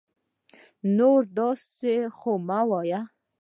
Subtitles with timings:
[0.97, 3.01] نور نو داسي خو مه وايه